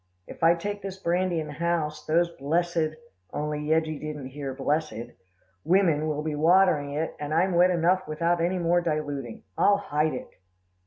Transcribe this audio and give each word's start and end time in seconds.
'If 0.25 0.41
I 0.43 0.55
take 0.55 0.81
this 0.81 0.97
brandy 0.97 1.39
in 1.39 1.45
the 1.45 1.53
house, 1.53 2.07
those 2.07 2.31
blessed' 2.37 2.95
only 3.33 3.59
Yeggie 3.61 3.99
didn't 4.01 4.29
hear 4.29 4.51
blessed 4.51 5.11
'women 5.63 6.07
will 6.07 6.23
be 6.23 6.33
watering 6.33 6.93
it, 6.93 7.15
and 7.19 7.31
I'm 7.35 7.53
wet 7.53 7.69
enough 7.69 8.07
without 8.07 8.41
any 8.41 8.57
more 8.57 8.81
diluting. 8.81 9.43
I'll 9.59 9.77
hide 9.77 10.13
it. 10.15 10.29